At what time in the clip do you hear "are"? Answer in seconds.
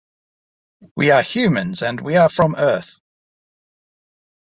1.11-1.21, 2.17-2.27